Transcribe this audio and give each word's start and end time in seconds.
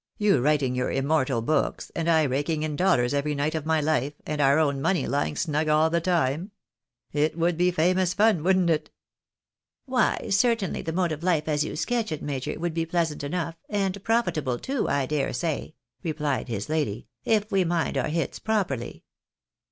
you 0.17 0.41
writing 0.41 0.73
your 0.73 0.89
immortal 0.89 1.43
books, 1.43 1.91
and 1.95 2.09
I 2.09 2.23
raking 2.23 2.63
in 2.63 2.75
dollars 2.75 3.13
every 3.13 3.35
night 3.35 3.53
of 3.53 3.67
my 3.67 3.79
life, 3.79 4.13
and 4.25 4.41
our 4.41 4.57
own 4.57 4.81
money 4.81 5.05
lying 5.05 5.35
snug 5.35 5.67
all 5.67 5.91
the 5.91 6.01
time? 6.01 6.49
It 7.11 7.37
would 7.37 7.55
be 7.55 7.69
famous 7.69 8.15
fun, 8.15 8.41
wouldn't 8.41 8.71
it?"" 8.71 8.89
Why, 9.85 10.29
certainly 10.31 10.81
the 10.81 10.91
mode 10.91 11.11
of 11.11 11.21
life 11.21 11.47
as 11.47 11.63
you 11.63 11.75
sketch 11.75 12.11
it, 12.11 12.23
major, 12.23 12.59
would 12.59 12.73
be 12.73 12.87
pleasant 12.87 13.23
enough, 13.23 13.57
and 13.69 14.03
profitable 14.03 14.57
too, 14.57 14.89
I 14.89 15.05
dare 15.05 15.33
say," 15.33 15.75
replied 16.01 16.47
hia 16.47 16.61
lady," 16.67 17.07
if 17.23 17.51
we 17.51 17.63
mind 17.63 17.95
our 17.95 18.07
hits 18.09 18.39
properly. 18.39 19.03